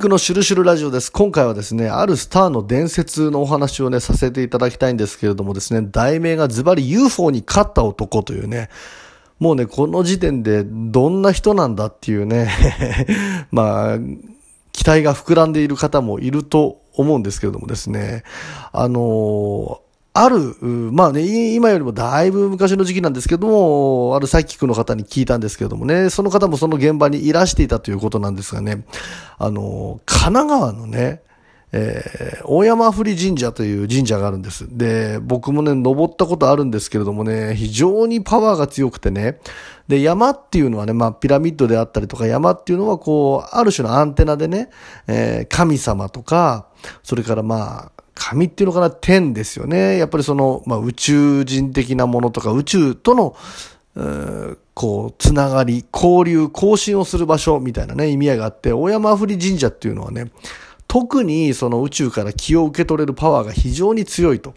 [0.00, 1.12] クのシュルシュルラジオです。
[1.12, 8.70] 今回はですね、あるスターの伝説のお話をね、させていただきたいんですけれどもですね、題名がズバリ UFO に勝った男というね、
[9.38, 12.50] もうね、この時点でどんな人なんだっていうね、
[13.52, 13.98] まあ、
[14.72, 18.24] 期待が膨らんでいる方もいると思うんですけれどもですね、
[18.72, 19.89] あのー
[20.22, 28.84] ある、まあね、今よりもだいぶ昔の時期なんですけども、あるサイキックの方に聞いたんですけどもね、その方もその現場にいらしていたということなんですがね、
[29.38, 31.22] あの、神奈川のね、
[31.72, 34.66] えー、大山振神社という神社があるんです。
[34.76, 39.38] で、僕もね、登ったことあるんですけれどもね、非常にパワーが強くてね、
[39.86, 44.70] で、山っていうのはね、まあ、ピラミッドであったりとか、山っていうのはこう、ある種のアンテナでね、
[45.06, 46.66] えー、神様とか、
[47.02, 49.96] それからまあ、神っていうのかな、天ですよね。
[49.96, 53.34] やっぱりその、まあ、宇宙人的なものとか、宇宙との、
[54.74, 60.30] こう、つながり、交流、交信をする場所みたいなね、意味合いがあって、大山振神社っていうのはね、
[60.86, 64.54] 特にその宇宙から気を受け取れるパワーが非常に強いと。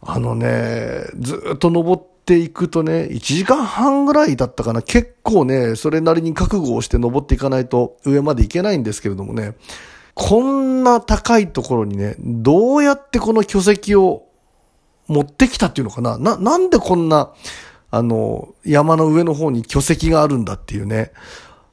[0.00, 4.82] あのね、ずっと登っていくとね、1時間半ぐらいだったかな。
[4.82, 9.56] 結構ね、それなりに覚悟をして登っていかないと上まで行けないんですけれどもね、
[10.14, 14.28] こんな高いところにね、どうやってこの巨石を
[15.08, 16.16] 持ってきたっていうのかな？
[16.18, 17.32] な、なんでこんな、
[17.90, 21.10] あの、山の上の方に巨石があるんだっていうね。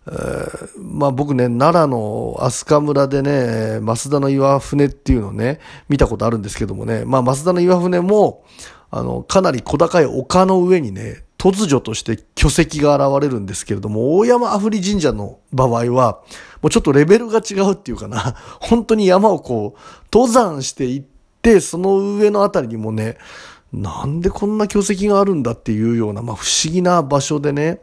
[0.07, 5.59] えー、まあ僕ね、奈良の飛鳥村でね、増田の岩船っていうのをね、
[5.89, 8.43] 見たことあるんですけどもね、まあ増田の岩船も、
[8.89, 16.21] あの、かなり小高い丘の上にね、突如として巨石が現れるんですけれども、大山アフリ神社の場合は、
[16.61, 19.79] もうちょっとレベルが違うっていうかな、 本当に山をこう、
[20.13, 21.03] 登山していっ
[21.41, 23.17] て、その上のあたりにもね、
[23.73, 27.81] なんでこんな巨石があるんだっていうような、まあ不思議な場所でね、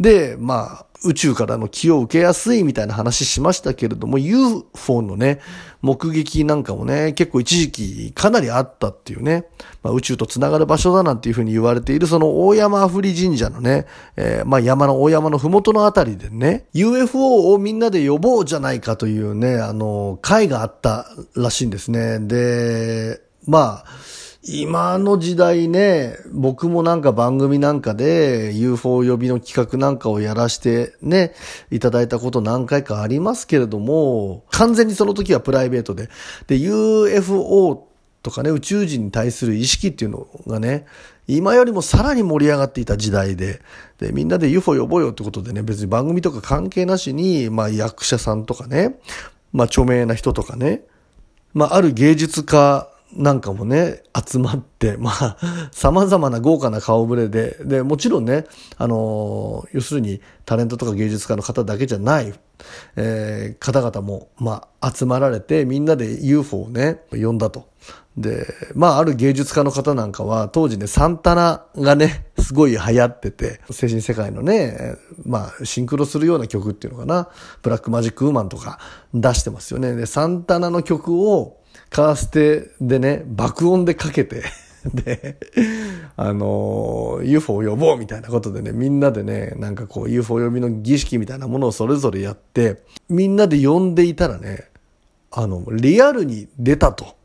[0.00, 5.40] で、まあ、宇宙からの気を受けやすいみたいな話しましたけれども、UFO のね、
[5.82, 9.46] 目撃なんかもね、結構一時期かなりあったっていうね、
[9.82, 13.86] まあ、宇宙と繋がる場所だなんていうふうに言われているその大山アフリ神社のね、
[14.16, 22.18] えー、まあ山の大山のふもとのあたりでね、UFO をみんなで呼ぼうじゃないかというね、あの、会があったらしいんですね。
[22.20, 23.84] で、まあ、
[24.48, 31.34] 今の時代ね、僕もなんか番組なんかで UFO 呼びの企画なんかをやらしてね、
[31.72, 36.10] いただいたこと何回かありますけれども、完全にその時はプライベートで。
[36.46, 37.88] で、UFO
[38.22, 40.86] とかね、宇宙人に対する意識っていうのがね、
[41.26, 43.60] 今よりもさらに盛り上がっていた時代で、
[43.98, 49.00] で、みんなで UFO 呼ぼうよってことでね、別に番組とか関係なしに、まあ役者さんとかね、
[49.52, 50.82] まあ著名な人とかね、
[51.52, 55.36] まあある芸術家なんかもね、集まって、まあ、
[55.70, 58.46] 様々な豪華な顔ぶれで、で、もちろんね、
[58.76, 62.34] あの要するにタレントとか芸術家の方だけじゃない、
[62.96, 67.68] えー、方々も、まあ、集まられて、みんなで UFO をね、呼んだと。
[68.16, 77.28] で、まあ、ある芸術家の方なんかは、当時ね、サンタナがね、すごい流行ってて、精神世界のね、まあ、シンクロするような曲っていうのかな、
[77.62, 78.78] ブラックマジックウーマンとか
[79.12, 79.94] 出してますよね。
[79.94, 81.60] で、サンタナの曲を、
[81.90, 84.44] カーステでね、爆音でかけて
[84.94, 85.36] で、
[86.16, 94.68] あの、UFO を呼ぼうみたいなことでね、みんなでね、なんかこう UFO 呼びの儀式みたいなものをそれぞれやって、みんなで呼んでいたらね、
[95.30, 97.16] あの、リアルに出たと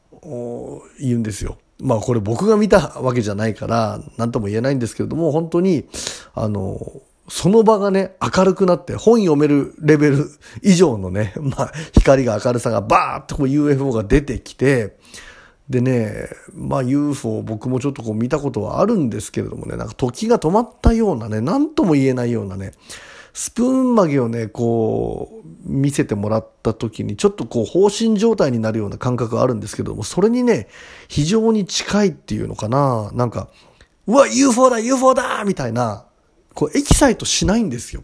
[1.00, 1.57] 言うんですよ。
[1.79, 5.85] まあこれ僕が見たわけじゃないから、なんとも言えないんですけれども、本当に、
[6.34, 6.79] あの、
[7.31, 10.29] その場がね、明るくなって、本読めるレベル
[10.61, 14.97] 以上のね、 まあ、光が明るさがバーッとこう UFO が出てきて、
[15.69, 22.73] でね、まあ UFO 僕もちょっとこう見たことはあるんですけれどもね、なんか時が止まったようなね、なんとも言えないようなね、
[23.33, 30.67] スプーン曲げをね、こう、見せてもらった時に、ちょっとこう、放心状態になるような感覚があるんですけども、それにね、
[31.07, 33.47] 非常に近いっていうのかな、なんか、
[34.05, 36.07] うわ、UFO だ !UFO だみたいな、
[36.53, 38.03] こう、エキサイトしないんですよ。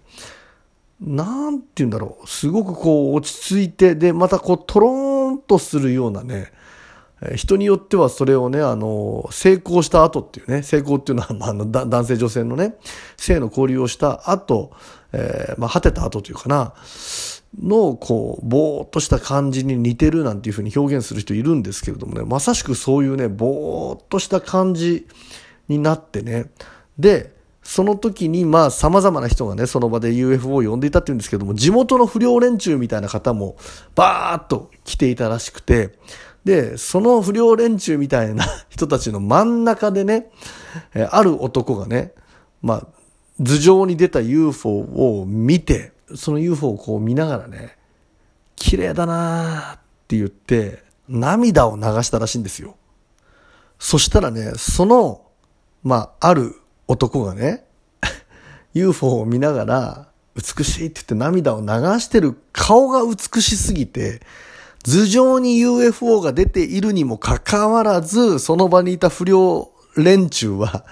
[1.00, 2.28] なんて言うんだろう。
[2.28, 6.51] すごくこう、落ち着いて、で、またこう、トローンとするようなね、
[7.36, 12.75] 人によってはそれをね、あの、成功した後っていうね、成功っていうのは、まあ、男性女性のね、
[13.16, 14.71] 性の交流をした後、
[15.13, 16.74] えー、まあ、果てた後というかな、
[17.60, 25.07] の、こう、ぼーっとした感じに似てるなんていうふうに表現する人いるんですけれどもね、まさしくそういうね、ぼーっとした感じ
[25.68, 26.51] になってね、
[27.00, 27.37] で、
[27.68, 33.58] その時に、まあ、様々な人がね、その場で UFO を呼んでいたって言うんですけども、地元の不良連中みたいな方も、
[33.94, 36.00] バーっと来ていたらしくて、
[36.46, 40.31] で、その不良連中みたいな 人たちの真ん中でね、
[41.12, 42.14] ある男がね、
[42.62, 42.88] まあ、
[43.38, 47.78] 頭上に出た UFO を見て、その UFO をこう見ながらね、
[48.56, 52.78] 綺麗だなーって言って、涙を流したらしいんですよ。
[53.78, 55.24] そしたらね、その、
[55.84, 56.56] まあ、ある
[56.88, 57.66] 男がね、
[58.74, 61.68] UFO を見ながら、美しいって言って涙を流
[62.00, 64.22] してる顔が美しすぎて、
[64.84, 70.86] 頭上に UFO が出ているにもかかわらず、その場にいた不良連中は、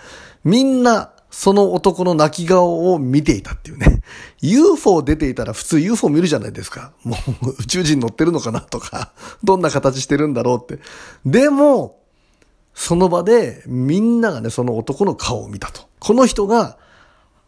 [0.44, 4.02] みんなその男の泣き顔を見ていたっていうね。
[4.42, 6.94] UFO 出ていたら普通 UFO 見るじゃないですか。
[7.04, 9.12] もう宇宙人乗ってるのかなとか、
[9.44, 10.82] どんな形してるんだろうって。
[11.26, 12.00] でも、
[12.76, 15.88] その場でみんながね、その男の顔を見たと。
[16.00, 16.78] この人が、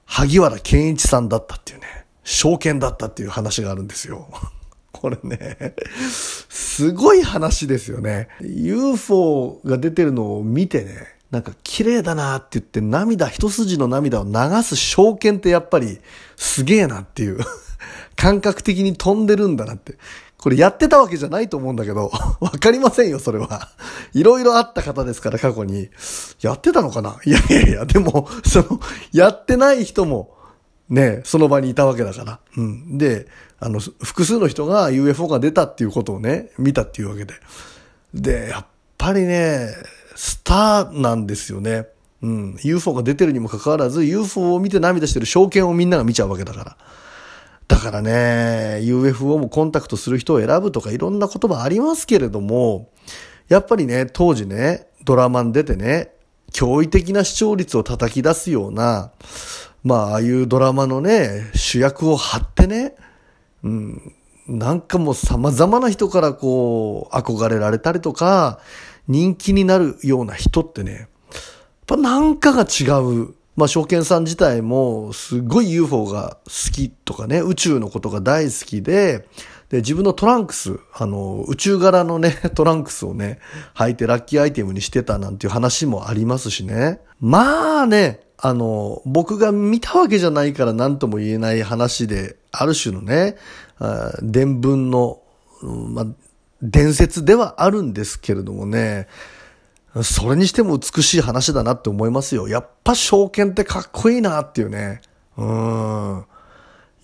[0.06, 4.30] 萩原健一さんだったっていうね、証券だったっていう話があるんですよ。
[4.94, 5.76] これね、
[6.50, 8.30] すごい話ですよね。
[8.42, 16.00] UFO が出てるのを見てね、なんか綺麗だなって言って涙、一筋の涙を流す証券ってやっぱり
[16.38, 17.40] すげえなっていう。
[18.16, 19.98] 感覚的に飛んでるんだなって。
[20.40, 23.70] これやってたわけじゃないと思うんだけど、 わかりませんよ、それは。
[24.14, 25.90] いろいろあった方ですから、過去に。
[26.42, 27.18] やってたのかな？
[27.26, 28.80] いやいやいや、でも、その、
[29.12, 30.36] やってない人も、
[30.90, 32.40] ね、その場にいたわけだから。
[32.56, 32.98] うん。
[32.98, 33.28] で、
[33.60, 37.34] あの、複数の人が UFO が出たっていうことをね、見たっていうわけで。
[38.14, 38.66] で、やっ
[38.98, 39.70] ぱりね、
[40.16, 41.88] スターなんですよね。
[42.22, 42.58] うん。
[42.64, 46.78] UFO が出てるにもかかわらず、UFO を見て涙してる証券をみんなが見ちゃうわけだから。
[47.68, 52.90] だからね、UFO もコンタクトする人を選ぶとかいろんな言葉ありますけれども、
[53.50, 56.12] やっぱりね、当時ね、ドラマに出てね、
[56.54, 59.12] 驚異的な視聴率を叩き出すような、
[59.84, 62.96] まあ、ああいうドラマのね、主役を張ってね、
[63.64, 64.14] うん、
[64.48, 68.60] なんかもう様々な人からこう、憧れられたりとか、
[69.08, 71.08] 人気になるような人ってね、やっ
[71.86, 73.37] ぱなんかが違う。
[73.58, 79.28] まあ、証券さん自体も、すごい UFO が好きとかね、宇宙のことが大好きで、
[79.70, 83.40] で、自分のトランクス、あの、宇宙柄のね、 トランクスをね、
[83.74, 87.02] 履いてラッキーアイテムにしてたなんていう話もありますしね。
[87.20, 93.38] まあね、あの、僕が見たわけじゃないから何とも言えない話で、ある種のね、
[94.22, 95.20] 伝聞の、
[95.64, 96.06] まあ、
[96.62, 99.08] 伝説ではあるんですけれどもね、
[100.04, 102.48] それにしても美しい話だなって思いますよ。
[102.48, 105.02] やっぱ証券ってかっこいいなっていうね。
[105.38, 106.26] うん。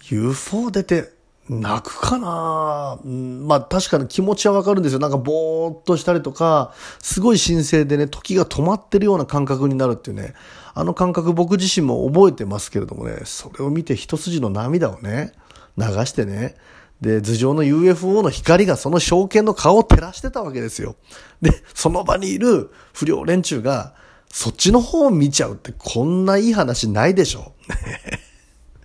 [0.09, 1.13] UFO 出て
[1.49, 4.99] 泣くかな、まあ確かに気持ちはわかるんですよ。
[4.99, 10.33] なんかぼーっとしたりとか、すごい神聖でね、時が止まってるような感覚になるっていうね。
[10.73, 15.33] あの感覚僕自身も覚えてますけれどもね、それを見て一筋の涙をね、
[15.77, 16.55] 流してね、
[17.03, 20.95] で、頭上の UFO の光がその証券の顔を照らしてたわけですよ。
[21.41, 23.93] で、その場にいる不良連中が、
[24.31, 27.51] そっちの方を見ちゃうってこんないい話ないでしょ。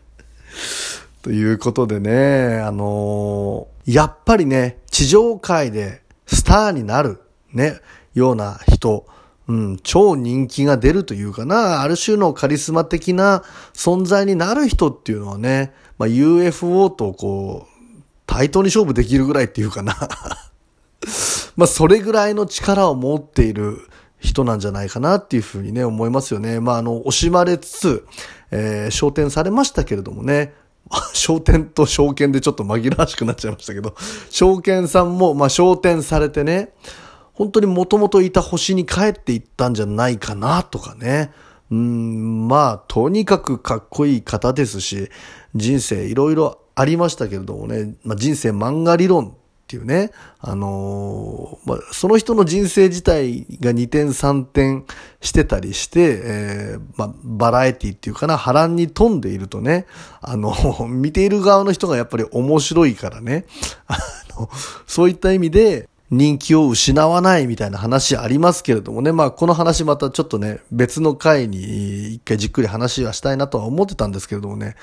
[1.22, 7.20] ということでね、あのー、やっぱりね、地上界でスターになる、
[7.52, 7.80] ね、
[8.14, 9.06] ような人、
[9.46, 13.44] うん、超人気が出るというかな、ある種のカリスマ的な
[13.74, 17.77] 存在になる人っていうのはね、まあ、UFO とこう、
[18.28, 19.96] 対等に勝負できるぐらいっていうかな
[21.56, 23.88] まあ、それぐらいの力を持っている
[24.20, 26.60] 人なんじゃないかなっていうふうにね、思いますよね。
[26.60, 28.06] まあ、あの、惜しまれつつ、
[28.50, 30.54] えー、昇天されましたけれどもね、
[31.14, 33.94] 昇天と証券でちょっと紛らわしくなっちゃいましたけど、
[34.30, 36.74] 証券さんも、まあ、昇天されてね、
[37.32, 41.32] 本当にもともといた星に帰っていったんじゃないかなとかね。
[41.70, 45.08] うん、まあ、とにかくかっこいい方ですし、
[45.54, 49.30] 人生いろいろありましたけれどもね、まあ、人生漫画理論っ
[49.66, 54.86] ていうね、あのー、まあ、その人の人生自体が2点3点
[55.20, 59.86] してたりして、えー、まあ、バラエティっていうかな、波乱に富んでいるとね、
[60.20, 60.54] あの、
[60.88, 63.44] 見ている側の人がやっぱり面白いからね、
[63.88, 63.98] あ
[64.38, 64.48] の、
[64.86, 69.12] そういった意味で、人気を失わないみたいな話ありますけれどもね。
[69.12, 74.74] まあこの話またちょっとね、別の回に一回じっくり話はしたいなとは思ってたんですけれどもね。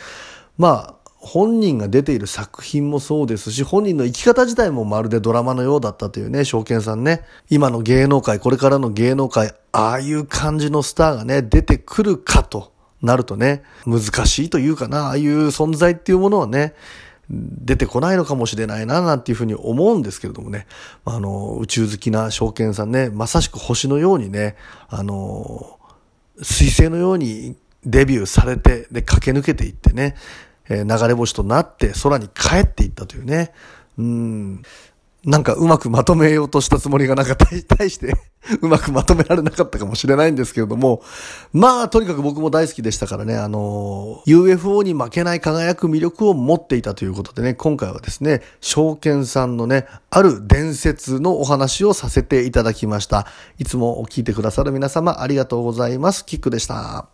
[0.55, 0.94] まあ
[1.27, 7.23] 本人が出ている作品もそうですし、本人の生き方自体もまるでドラマのようだったというね、証券さんね。
[7.49, 16.75] 今の芸能界、これからの芸能界、ああいう感じのスターがね、出てくるかとなるとね、難しいというかな、ああいう存在っていうものはね、
[17.27, 20.67] 出てこないのかもしれないな、なんていうふうに思うんですけれどもね。
[21.05, 24.55] あの、宇宙好きな証券さんね、まさしく星のようにね、
[24.89, 25.79] あの、
[26.39, 30.15] 水星のようにデビューされて、で、駆け抜けていってね、
[30.69, 33.53] えー、流れ星となって空に帰っていったというね。
[33.97, 34.61] うん。
[35.25, 38.15] なんかうまくまとめようとしたつもりがなんか大 して
[38.61, 41.01] うまくまとめられなかったかもしれないんですけれども、
[41.51, 53.25] まあとにかく僕も大好きでしたからね、あの、UFO に負けない輝く魅力を持っていたということでね、今回はですね、証券さんのね、ある伝説のお話をさせていただきました。
[53.57, 56.23] いつも聞いてくださる皆様ありがとうございます。
[56.23, 57.07] キックでした。